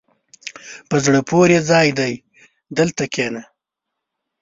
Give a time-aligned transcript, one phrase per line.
[0.89, 2.13] په زړه پورې ځای دی،
[2.77, 3.43] دلته کښېنه.